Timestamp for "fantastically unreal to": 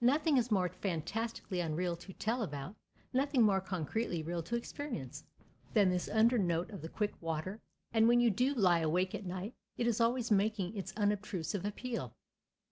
0.68-2.12